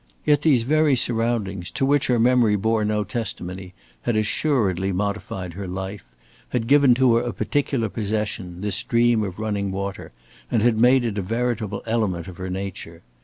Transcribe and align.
Yet 0.25 0.41
these 0.41 0.63
very 0.63 0.95
surroundings 0.95 1.69
to 1.69 1.85
which 1.85 2.07
her 2.07 2.17
memory 2.17 2.55
bore 2.55 2.83
no 2.83 3.03
testimony 3.03 3.75
had 4.01 4.15
assuredly 4.15 4.91
modified 4.91 5.53
her 5.53 5.67
life, 5.67 6.05
had 6.49 6.65
given 6.65 6.95
to 6.95 7.17
her 7.17 7.21
a 7.21 7.31
particular 7.31 7.87
possession, 7.87 8.61
this 8.61 8.81
dream 8.81 9.23
of 9.23 9.37
running 9.37 9.71
water, 9.71 10.11
and 10.49 10.63
had 10.63 10.79
made 10.81 11.05
it 11.05 11.19
a 11.19 11.21
veritable 11.21 11.83
element 11.85 12.27
of 12.27 12.37
her 12.37 12.49
nature. 12.49 13.03